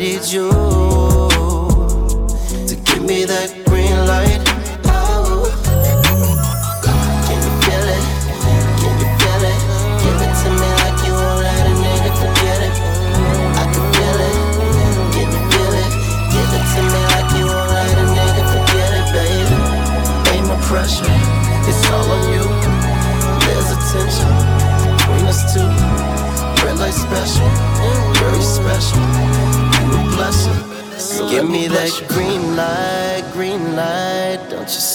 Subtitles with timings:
[0.00, 0.79] needed you.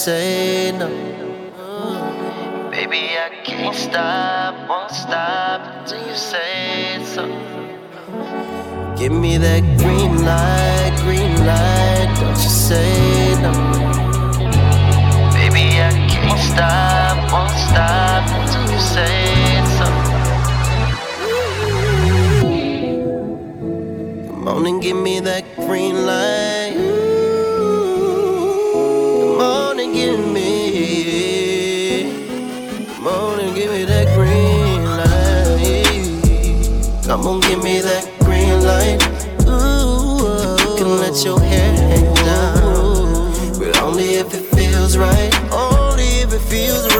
[0.06, 0.88] say no.
[2.70, 7.24] Baby, I can't stop, won't stop until you say so.
[8.96, 13.52] Give me that green light, green light, don't you say no.
[15.34, 19.18] Baby, I can't stop, won't stop until you say
[19.76, 19.88] so.
[24.28, 26.95] Come on and give me that green light.
[46.56, 46.95] feels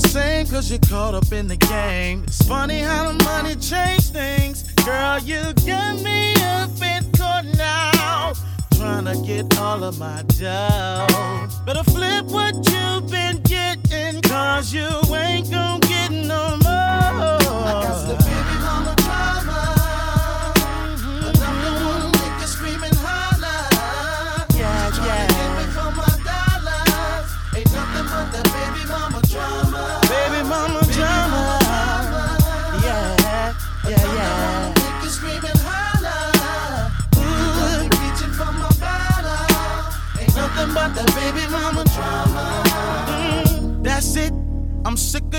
[0.00, 2.22] the same cause you're caught up in the game.
[2.24, 4.62] It's funny how the money changes things.
[4.84, 8.32] Girl, you got me up in court now.
[8.74, 11.48] Trying to get all of my dough.
[11.66, 18.19] Better flip what you've been getting cause you ain't gonna get no more.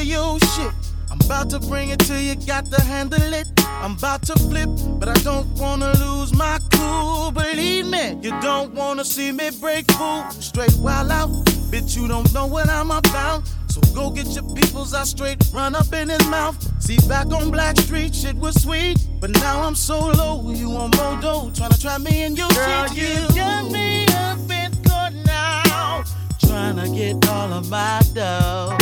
[0.04, 0.72] Your shit.
[1.12, 3.48] I'm about to bring it to you, got to handle it.
[3.84, 4.70] I'm about to flip,
[5.00, 7.32] but I don't wanna lose my cool.
[7.32, 10.24] Believe me, you don't wanna see me break through.
[10.42, 11.30] Straight wild out,
[11.70, 13.48] bitch, you don't know what I'm about.
[13.68, 16.58] So go get your peoples, I straight run up in his mouth.
[16.82, 18.98] See, back on Black Street, shit was sweet.
[19.20, 22.88] But now I'm so low, you on Modo, tryna trap try me in you Girl,
[22.88, 26.04] shit, you, you me up and court now.
[26.40, 28.81] tryna get all of my dough.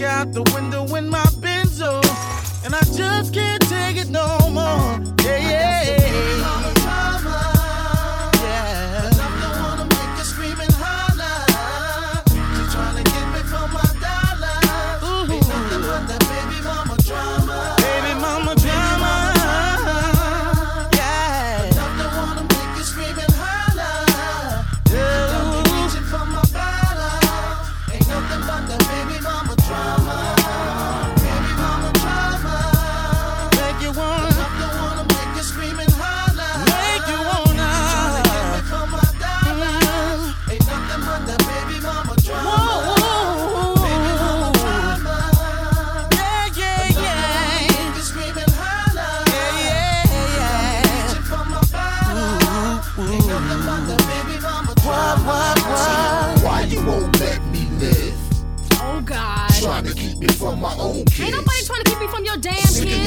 [0.00, 2.00] You out the window in my benzo,
[2.64, 4.98] and I just can't take it no more.
[5.22, 6.79] Yeah, yeah.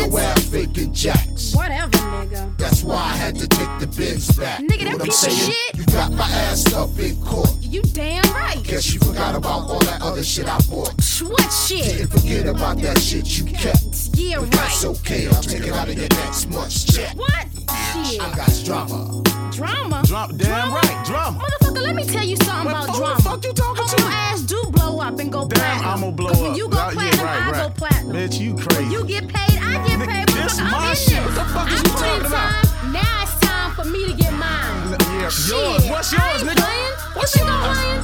[0.10, 0.12] Damn Sick kids.
[0.12, 1.56] Sick of your ass faking jacks.
[1.56, 2.58] Whatever, nigga.
[2.58, 4.60] That's why I had to take the bins back.
[4.60, 5.76] Nigga, that piece of shit.
[5.76, 7.52] You got my ass up in court.
[7.62, 8.62] You damn right.
[8.64, 10.94] Guess you forgot about all that other shit I bought.
[11.22, 11.86] What shit?
[11.86, 14.10] Didn't forget about that shit you kept.
[14.14, 14.52] Yeah, but right.
[14.52, 15.28] That's okay.
[15.28, 17.16] I'll take it out of your next month's check.
[17.16, 17.63] What?
[17.94, 18.22] Shit.
[18.22, 19.22] I got drama.
[19.52, 20.02] Drama?
[20.06, 20.76] Dra- damn drama?
[20.76, 21.40] right, drama.
[21.40, 23.02] Motherfucker, let me tell you something what about drama.
[23.14, 24.02] What the fuck you talking Hope to?
[24.04, 25.90] your ass do blow up and go damn, platinum.
[25.90, 26.42] I'ma blow up.
[26.42, 27.68] when you go right, platinum, yeah, right, I right.
[27.70, 28.16] go platinum.
[28.16, 28.82] Bitch, you crazy.
[28.84, 30.28] When you get paid, I get paid.
[30.30, 31.08] This Motherfucker, my I'm in shit.
[31.10, 31.24] this.
[31.24, 32.52] What the fuck is I you put talking in about?
[32.66, 32.92] time.
[32.94, 34.98] Now it's time for me to get mine.
[35.22, 35.50] Yeah, Shit.
[35.54, 35.86] yours.
[35.90, 36.66] What's yours, I ain't nigga?
[36.66, 36.96] Playing.
[37.14, 37.78] What's you yours?
[37.78, 38.02] playing?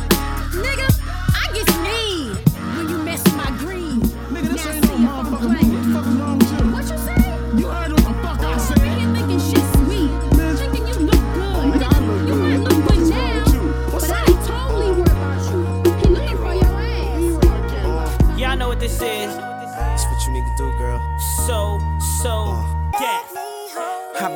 [0.65, 0.88] Nigga,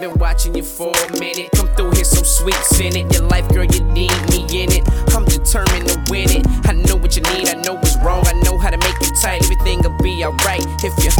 [0.09, 1.49] been watching you for a minute.
[1.55, 3.13] Come through here, some sweets in it.
[3.13, 4.83] Your life, girl, you need me in it.
[5.15, 6.45] I'm determined to win it.
[6.67, 8.25] I know what you need, I know what's wrong.
[8.27, 9.43] I know how to make it tight.
[9.43, 11.11] Everything'll be alright if you.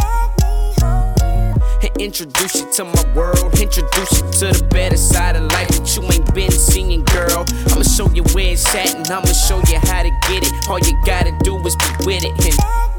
[1.98, 3.58] Introduce you to my world.
[3.58, 7.44] Introduce you to the better side of life that you ain't been seeing, girl.
[7.70, 10.68] I'ma show you where it's at and I'ma show you how to get it.
[10.68, 12.34] All you gotta do is be with it.
[12.44, 12.93] And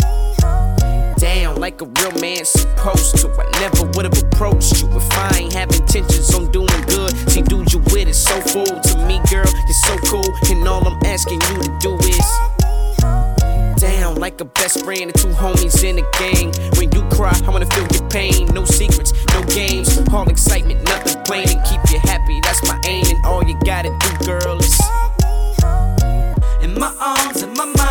[1.66, 3.28] like a real man supposed to.
[3.42, 7.10] I never would've approached you if I ain't have intentions on doing good.
[7.28, 9.50] See, dude, you with it so full to me, girl.
[9.50, 12.28] You're so cool, and all I'm asking you to do is
[13.82, 16.54] down like a best friend and two homies in a gang.
[16.78, 18.45] When you cry, I wanna feel your pain.
[18.54, 21.50] No secrets, no games, all excitement, nothing plain.
[21.50, 23.06] And keep you happy, that's my aim.
[23.07, 24.80] And all you gotta do, girl, is
[26.62, 27.84] in my arms, in my mind,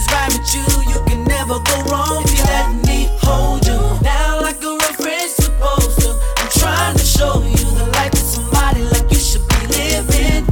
[0.00, 0.92] everything is right with you.
[0.92, 4.80] You can never go wrong if you let me hold you down like a real
[4.94, 6.18] friend's supposed to.
[6.36, 10.46] I'm trying to show you the life of somebody like you should be living.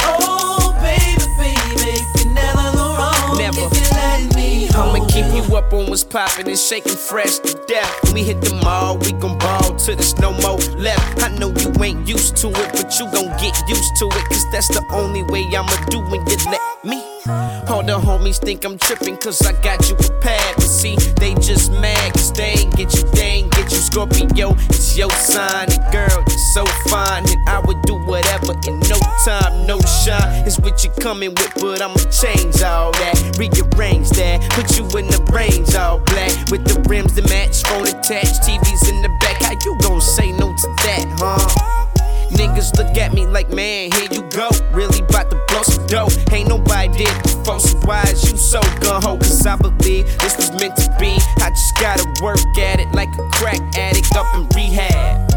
[0.00, 3.60] Oh, baby, baby, you can never go wrong Never.
[3.60, 7.38] if you let me hold I'ma keep you up on what's poppin' and shaking fresh
[7.38, 8.04] to death.
[8.04, 11.22] When we hit the mall, we gon' ball till there's no more left.
[11.22, 11.50] I know
[11.82, 14.24] ain't used to it, but you gon' get used to it.
[14.28, 17.02] Cause that's the only way I'ma do when you let me.
[17.68, 20.56] All the homies think I'm trippin' cause I got you prepared.
[20.56, 23.78] But see, they just mad cause they ain't get you, they ain't get you.
[23.78, 25.70] Scorpio, it's your sign.
[25.70, 27.28] And girl, you're so fine.
[27.28, 30.46] And I would do whatever in no time, no shine.
[30.46, 33.36] It's what you're coming with, but I'ma change all that.
[33.38, 36.32] Rearrange that, put you in the range all black.
[36.50, 39.42] With the rims that match, phone attached, TVs in the back.
[39.42, 40.51] How you gon' say no
[40.96, 41.38] that, huh?
[42.32, 44.48] Niggas look at me like, man, here you go.
[44.72, 46.08] Really bout to blow some dough.
[46.32, 49.16] Ain't nobody did before, so why is you so gun ho?
[49.18, 51.18] Cause I believe this was meant to be.
[51.40, 55.30] I just gotta work at it like a crack addict up in rehab.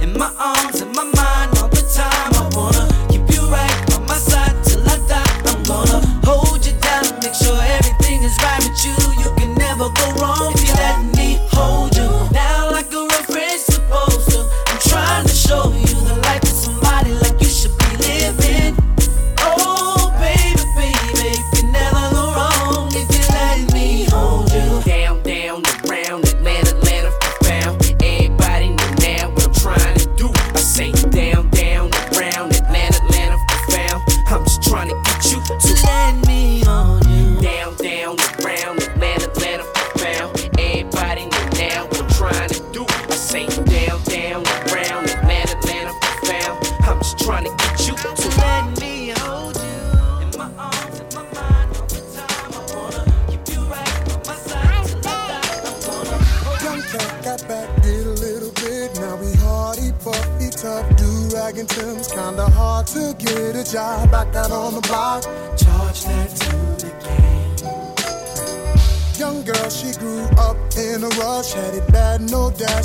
[0.00, 2.32] In my arms, in my mind, all the time.
[2.40, 5.42] I wanna keep you right by my side till I die.
[5.44, 8.96] I'm gonna hold you down, make sure everything is right with you.
[9.22, 11.19] You can never go wrong if you let me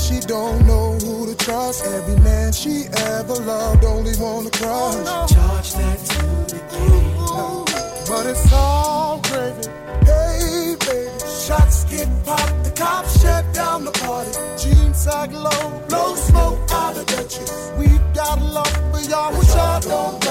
[0.05, 1.83] She don't know who to trust.
[1.83, 2.85] Every man she
[3.15, 5.31] ever loved only wanna crush.
[5.33, 6.21] Charge that to
[6.53, 7.15] the game.
[8.07, 9.67] But it's all gravy.
[10.05, 11.09] Hey, baby.
[11.45, 14.31] Shots get popped, the cops shut down the party.
[14.61, 17.73] Jeans sag low, blow smoke out of the chest.
[17.79, 20.24] We got love for y'all, which y'all don't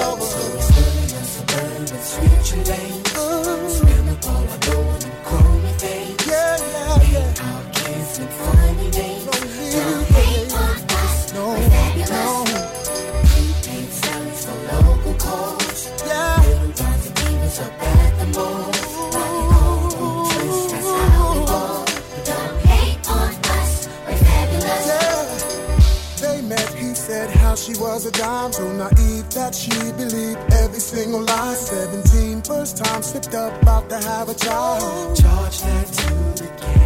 [28.25, 31.53] was so naive that she believed every single lie.
[31.53, 35.15] 17, first time slipped up, about to have a child.
[35.15, 36.85] Charge that to the game.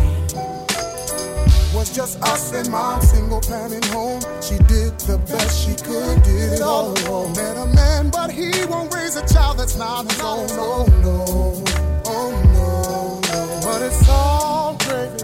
[1.75, 4.21] Was just us and mom, single parent home.
[4.41, 7.33] She did the best she could, did it all alone.
[7.33, 10.47] Met a man, but he won't raise a child that's not his own.
[10.51, 11.63] Oh no,
[12.05, 13.61] oh no, no.
[13.63, 15.18] But it's all gravy.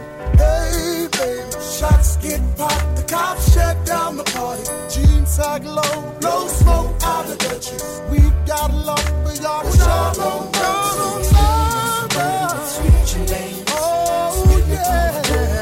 [1.17, 4.63] Baby, shots get popped, the cops shut down the party.
[4.93, 8.05] Jeans sag low, blow smoke out of the.
[8.11, 12.77] We got love but y'all don't, y'all don't love us.
[12.77, 13.63] Switching lanes.
[13.69, 15.54] Oh yeah.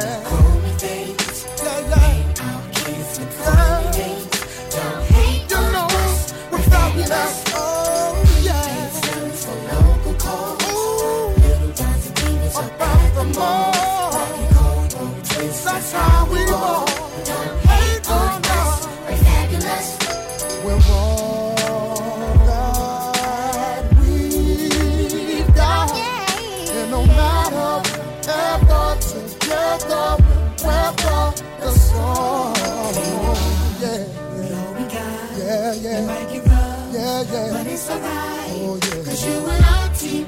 [35.94, 38.50] Yeah, yeah, might get rough, yeah, but it's alright.
[38.66, 39.04] Oh, yeah.
[39.04, 40.23] Cause you and I, T-Ball,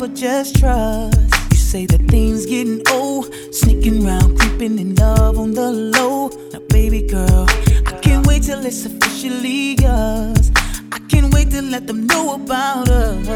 [0.00, 1.18] but just trust.
[1.50, 6.28] You say that things getting old, sneaking around, creeping in love on the low.
[6.54, 7.46] Now, baby girl,
[7.86, 10.50] I can't wait till it's officially yours.
[10.90, 13.26] I can't wait to let them know about us.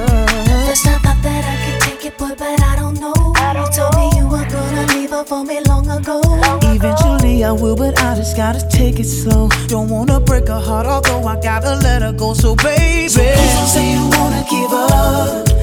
[0.66, 3.12] First I thought that I could take it, boy, but I don't know.
[3.12, 6.22] you told me you were gonna leave her for me long ago.
[6.62, 9.50] Eventually I will, but I just gotta take it slow.
[9.66, 12.32] Don't wanna break her heart, although I gotta let her go.
[12.32, 15.53] So baby, so please don't say you wanna give up.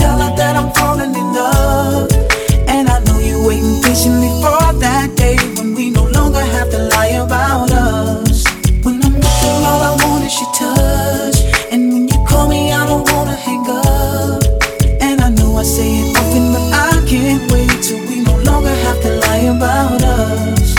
[0.00, 2.10] Tell her that I'm falling in love?
[2.74, 6.80] And I know you're waiting patiently for that day when we no longer have to
[6.94, 8.44] lie about us.
[8.84, 11.38] When I'm with her, all I want is your touch.
[11.72, 14.42] And when you call me, I don't wanna hang up.
[15.00, 18.74] And I know I say it often, but I can't wait till we no longer
[18.86, 20.74] have to lie about us.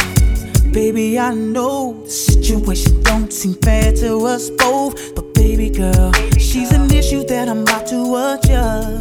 [0.72, 5.14] Baby, I know the situation don't seem fair to us both.
[5.16, 9.01] But baby girl, she's an issue that I'm about to adjust.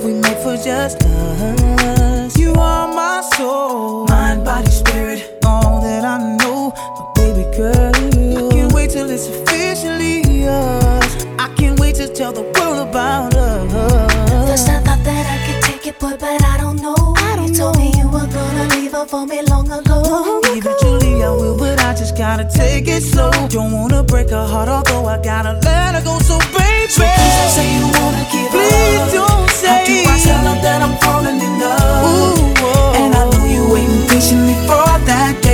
[0.00, 2.38] Don't love we made for just us.
[2.38, 6.72] You are my soul, mind, body, spirit, all that I know.
[6.96, 11.26] But baby girl, I can't wait till it's officially yours.
[11.38, 14.48] I can't wait to tell the world about us.
[14.48, 17.14] First I thought that I could take it, boy, but I don't know.
[17.46, 20.40] you told me you were gonna leave her for me long ago.
[20.44, 23.32] Eventually I will, but I just gotta take it slow.
[23.48, 26.18] Don't wanna break her heart, although I gotta let her go.
[26.20, 29.12] So baby, so please don't say you wanna give please up.
[29.18, 29.68] don't say.
[29.68, 32.02] How do I tell her that I'm falling in love?
[32.10, 32.98] Ooh.
[33.00, 35.49] And I know you waiting patiently for that day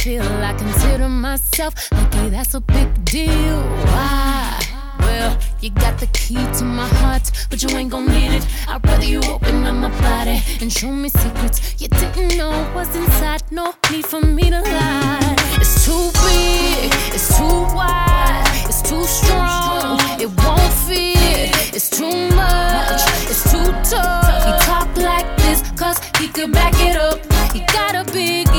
[0.00, 0.22] feel.
[0.22, 3.60] I consider myself lucky, that's a big deal.
[3.92, 4.58] Why?
[5.00, 8.46] Well, you got the key to my heart, but you ain't gon' need it.
[8.68, 12.94] I'd rather you open up my body and show me secrets you didn't know was
[12.96, 13.42] inside.
[13.50, 15.36] No need for me to lie.
[15.60, 20.00] It's too big, it's too wide, it's too strong.
[20.24, 24.44] It won't fit, it's too much, it's too tough.
[24.46, 27.18] He talk like this, cause he could back it up.
[27.52, 28.49] He got a big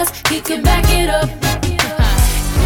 [0.00, 1.28] cause he can back it up.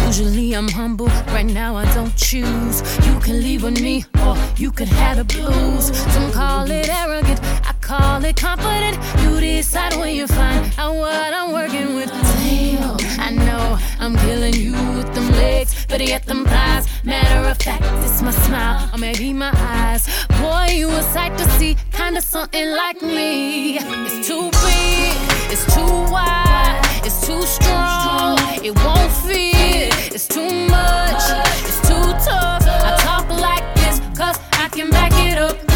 [0.07, 2.77] Usually I'm humble, right now I don't choose.
[3.05, 5.85] You can leave with me, or you could have the blues.
[6.13, 8.97] Some call it arrogant, I call it confident.
[9.21, 12.09] You decide when you find out what I'm working with.
[12.09, 16.85] Damn, I know I'm killing you with them legs, but yet them thighs.
[17.03, 20.03] Matter of fact, it's my smile, or maybe my eyes.
[20.39, 23.79] Boy, you a sight to see, kinda something like me.
[24.05, 25.17] It's too big,
[25.51, 30.13] it's too wide, it's too strong, it won't fit.
[30.13, 31.21] It's too much,
[31.63, 32.63] it's too tough.
[32.65, 35.74] I talk like this, cause I can back it up.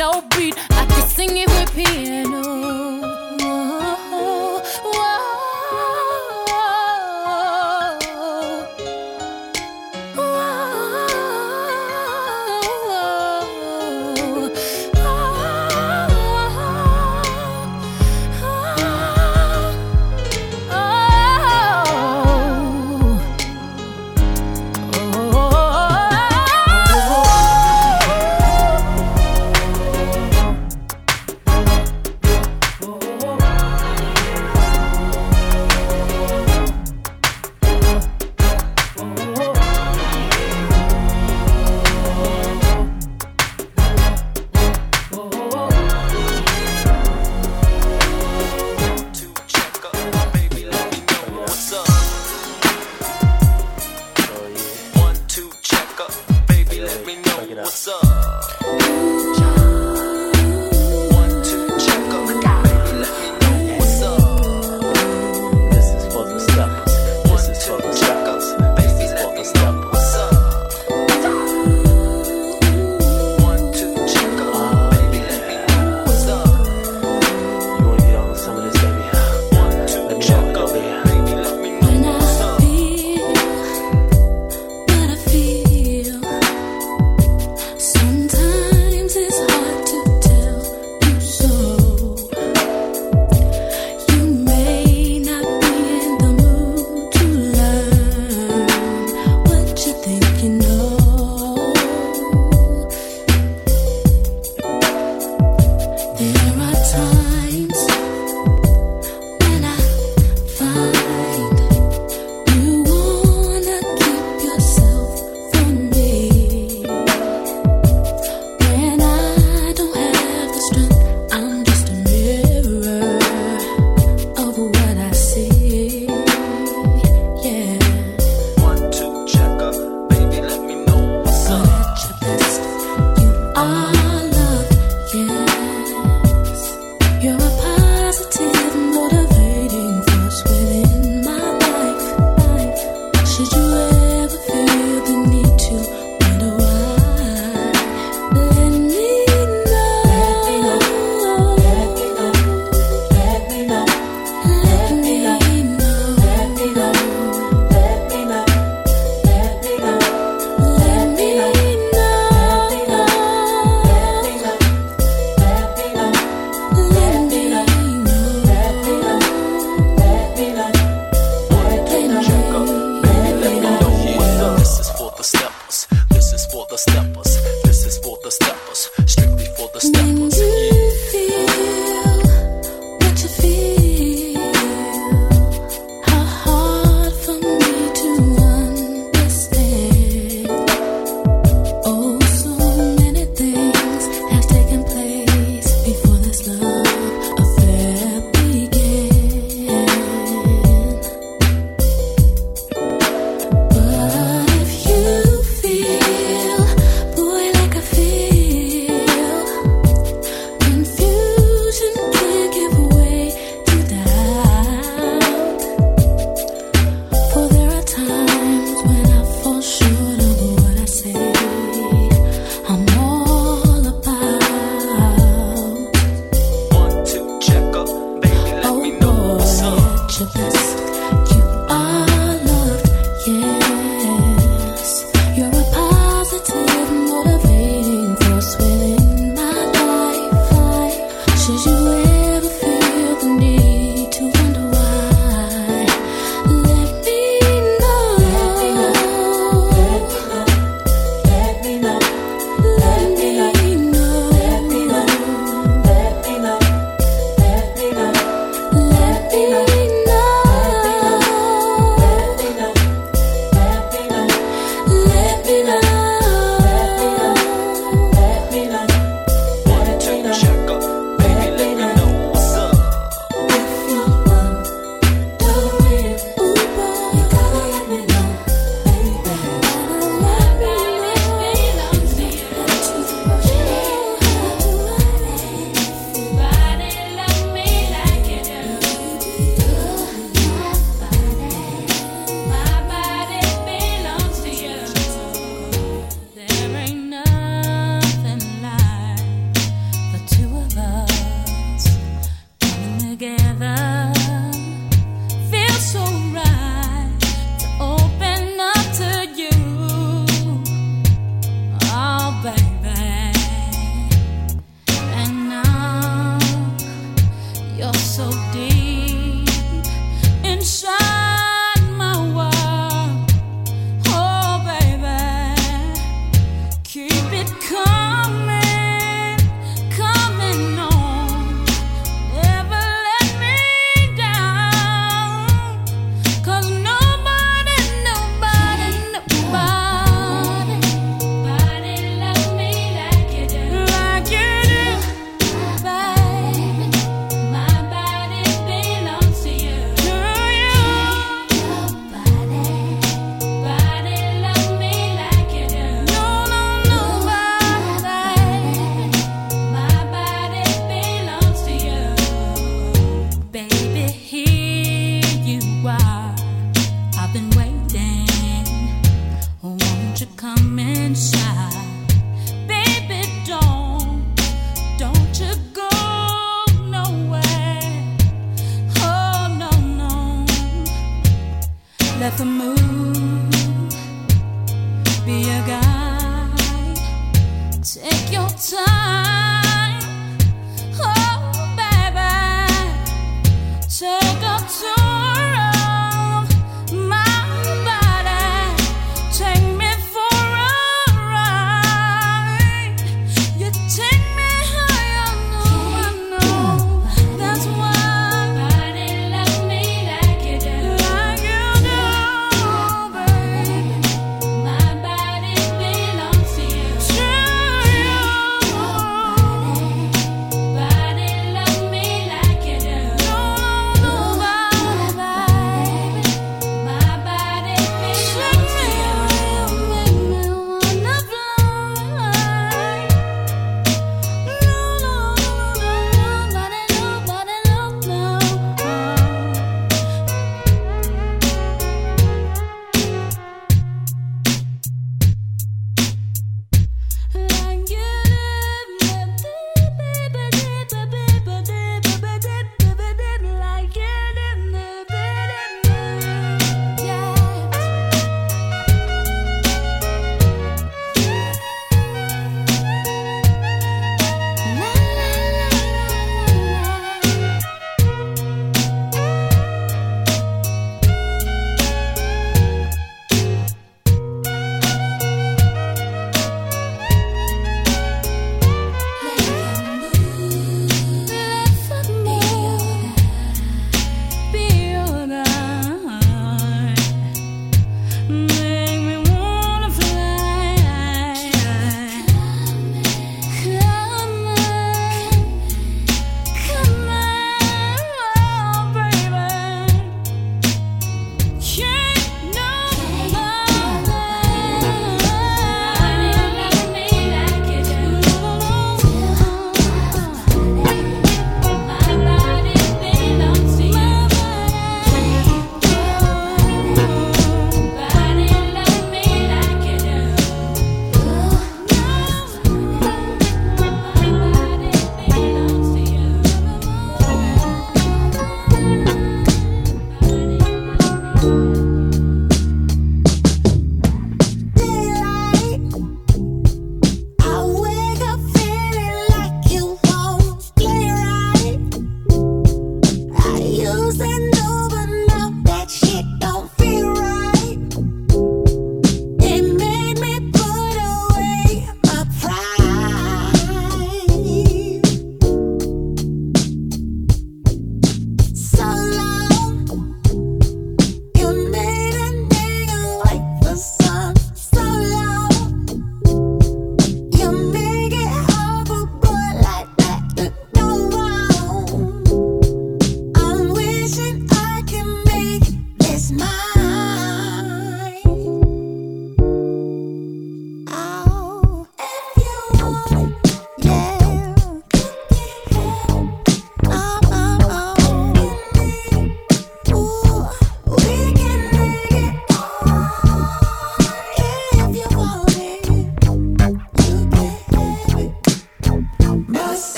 [0.00, 0.56] No beat.
[0.70, 2.09] I can sing it with piano.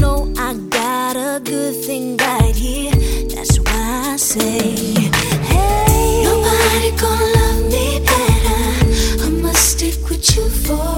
[0.00, 2.92] know I got a good thing right here.
[3.34, 4.76] That's why I say,
[5.52, 9.24] hey, nobody gonna love me better.
[9.24, 10.97] I must stick with you for.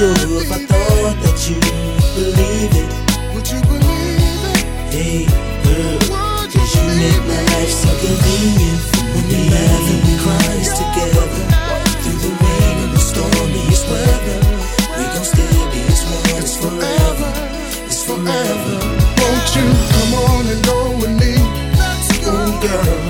[0.00, 1.60] sure if I thought that you
[2.16, 2.88] believe it.
[3.34, 4.60] Would you believe it?
[4.88, 5.28] Hey,
[5.60, 6.00] girl,
[6.48, 8.80] cause you make my life so convenient.
[9.12, 11.26] When we laugh and we cry together,
[12.00, 14.40] through the rain and the stormiest weather,
[14.96, 16.40] we gon' still be as one.
[16.40, 17.30] It's forever.
[17.84, 18.76] It's forever.
[19.20, 21.34] Won't you come on and go with me,
[21.76, 22.32] Let's go.
[22.64, 23.09] girl?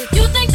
[0.00, 0.49] You think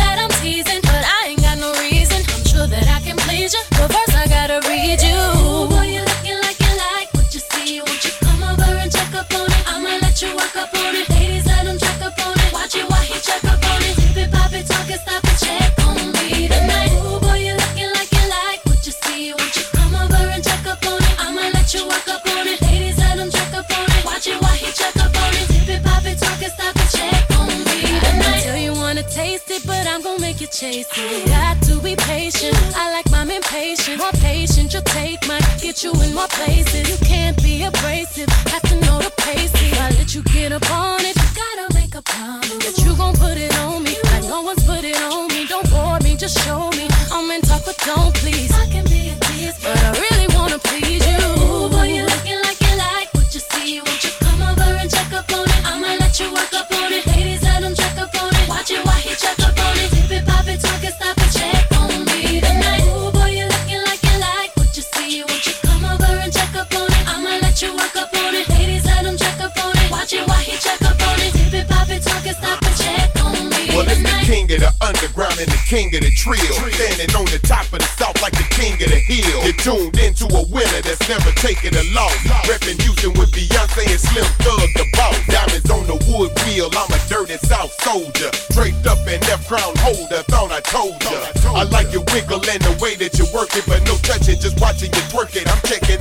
[30.96, 32.56] Got to be patient.
[32.74, 33.98] I like my mine patient.
[33.98, 35.42] More patient, you'll take mine.
[35.60, 36.90] Get you in more places.
[36.90, 38.30] You can't be abrasive.
[38.48, 39.52] Have to know the pace.
[39.56, 42.96] If I let you get up on it, you gotta make a promise that you
[42.96, 43.98] gon' put it on me.
[44.06, 45.46] Like no one's put it on me.
[45.48, 46.88] Don't bore me, just show me.
[47.12, 48.54] I'm in talk, but don't please.
[48.54, 50.05] I can be a tease, but I
[75.66, 76.54] king of the trio.
[76.78, 79.42] Standing on the top of the south like the king of the hill.
[79.42, 82.16] You're tuned into a winner that's never taken a loss.
[82.46, 85.18] Reppin' Houston with Beyonce and Slim Thug the boss.
[85.26, 88.30] Diamonds on the wood wheel, I'm a dirty south soldier.
[88.54, 91.26] Draped up in F crown holder, thought I told ya.
[91.52, 94.62] I like your wiggle and the way that you work it, but no touching, just
[94.62, 95.50] watching you twerk it.
[95.50, 95.95] I'm checking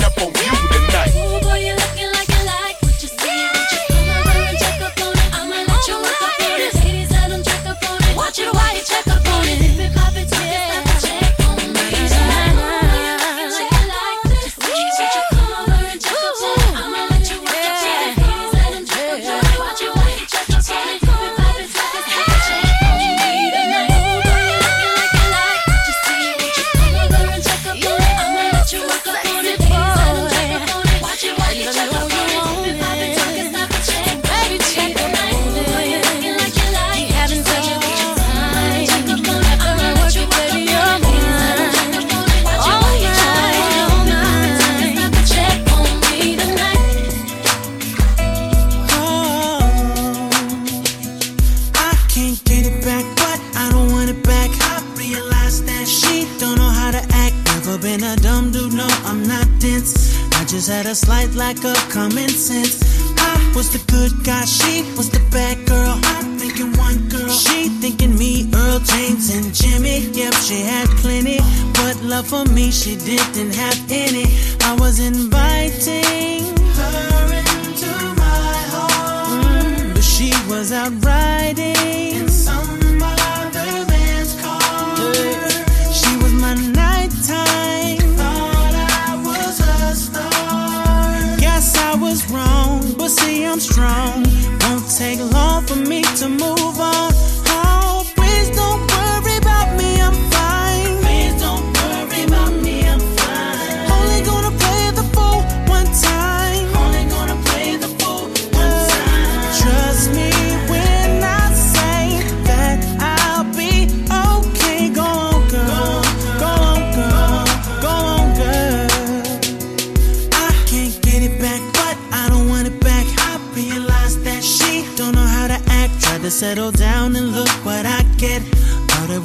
[61.63, 62.83] lack of common sense.
[63.19, 65.99] I was the good guy, she was the bad girl.
[66.05, 70.01] I'm thinking one girl, she thinking me, Earl James and Jimmy.
[70.13, 71.39] Yep, she had plenty,
[71.75, 74.25] but love for me she didn't have any.
[74.63, 76.45] I was inviting
[76.79, 81.74] her into my heart, mm, but she was out riding.
[93.65, 94.23] strong.
[94.61, 96.04] Won't take long for me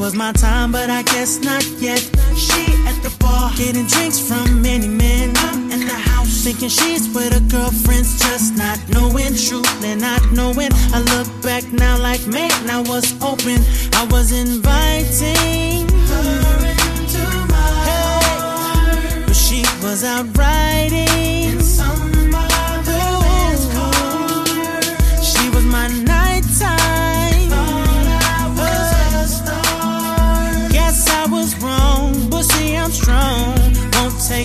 [0.10, 2.00] was my time, but I guess not yet.
[2.36, 5.34] She at the bar, getting drinks from many men.
[5.38, 10.24] I'm in the house, thinking she's with her girlfriends, just not knowing truth and not
[10.32, 10.72] knowing.
[10.96, 13.62] I look back now like, man, I was open.
[13.94, 19.24] I was inviting her into my hey.
[19.28, 21.59] But she was out riding.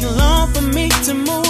[0.01, 1.44] take long for me to move.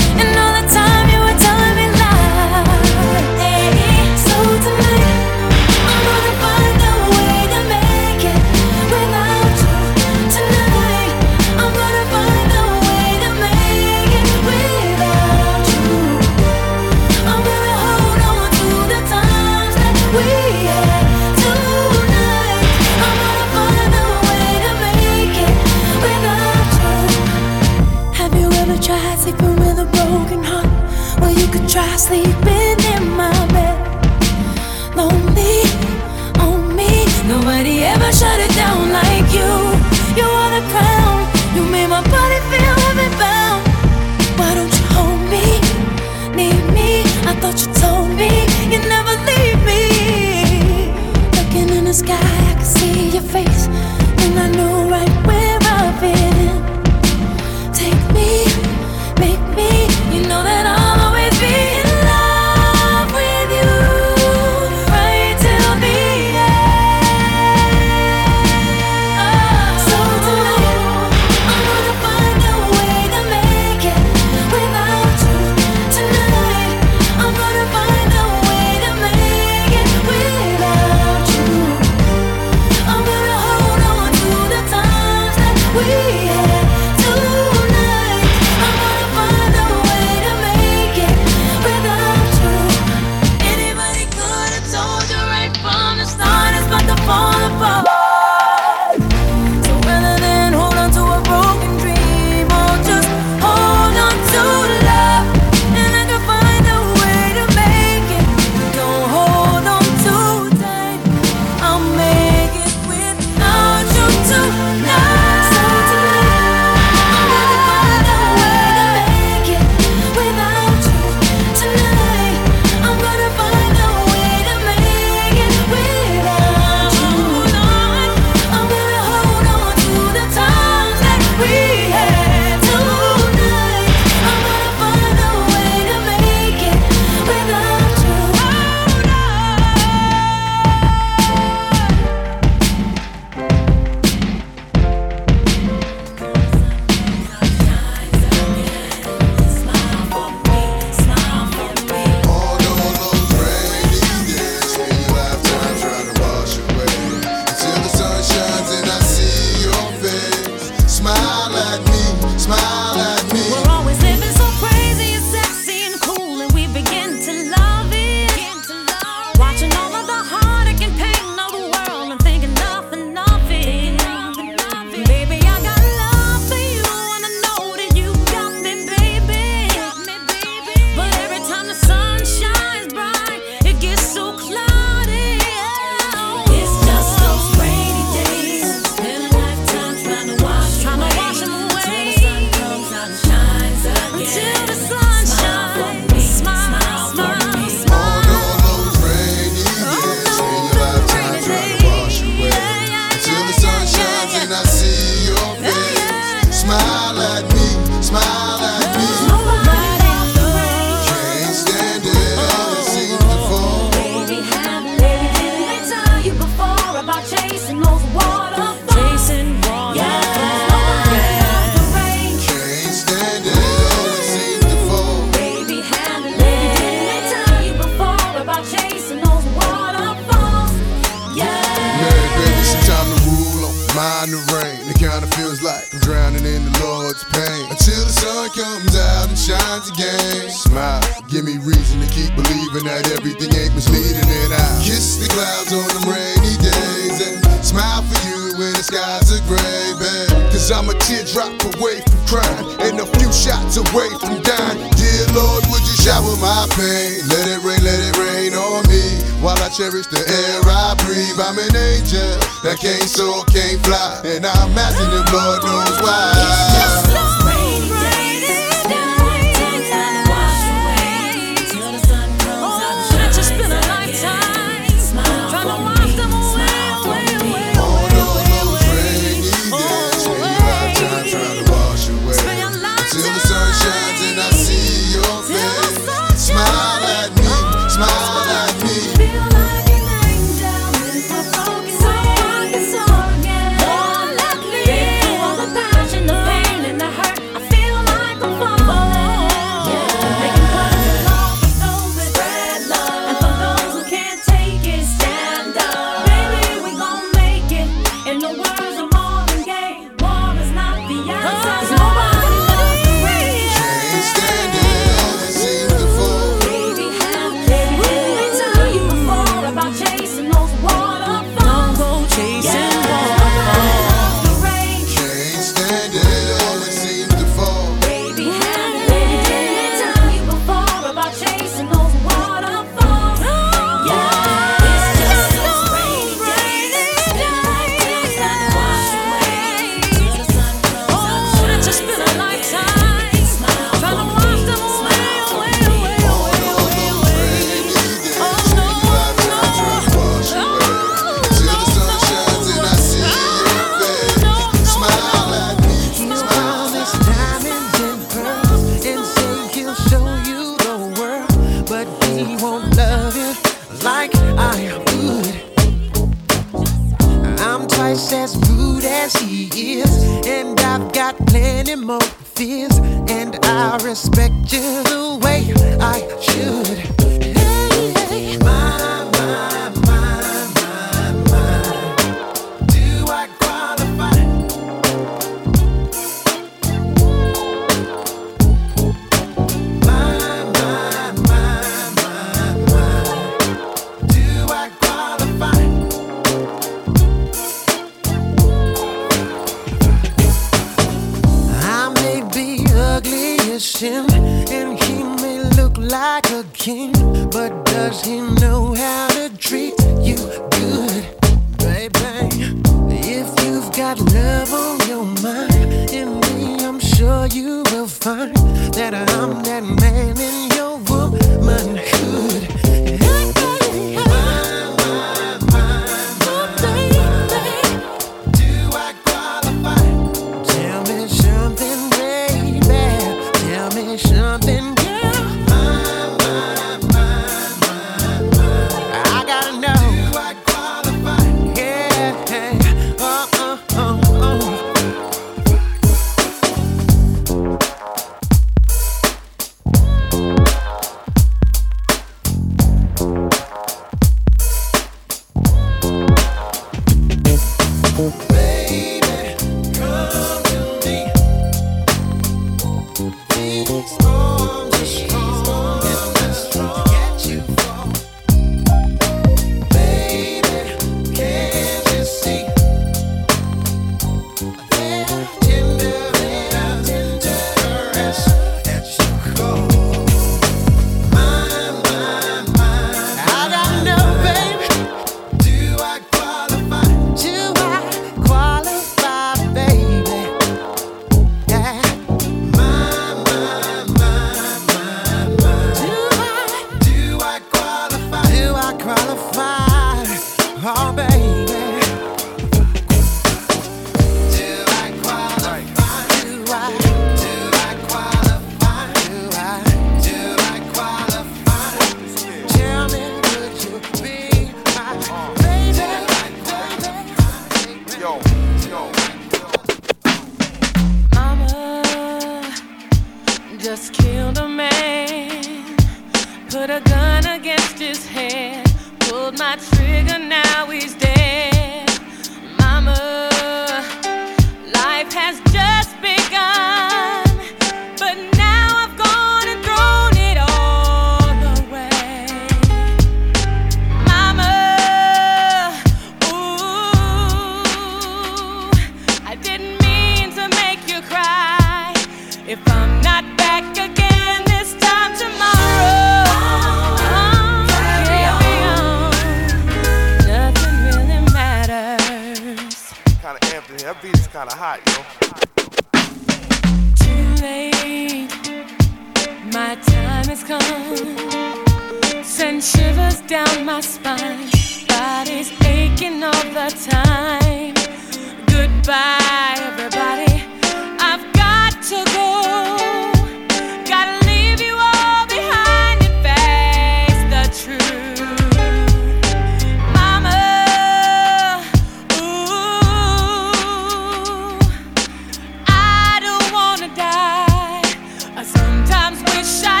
[599.35, 600.00] Sometimes wish I'd